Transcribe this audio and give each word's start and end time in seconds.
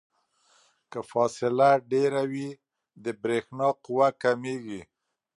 که 0.91 0.99
فاصله 1.11 1.69
ډیره 1.91 2.21
وي 2.31 2.49
د 3.03 3.05
برېښنا 3.21 3.69
قوه 3.83 4.07
کمیږي. 4.23 4.81